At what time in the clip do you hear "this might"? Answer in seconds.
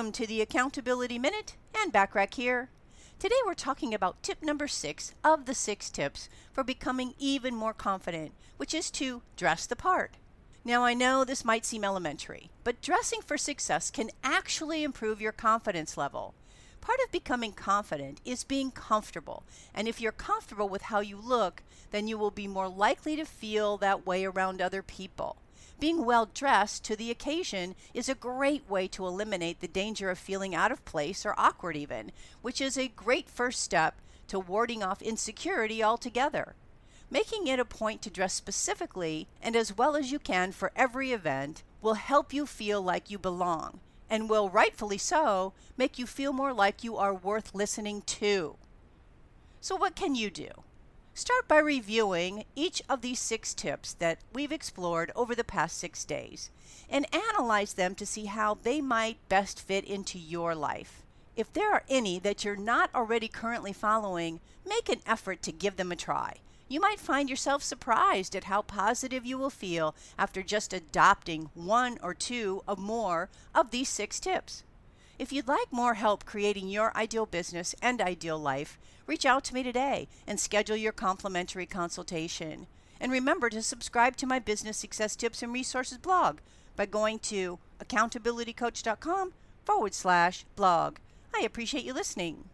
11.22-11.66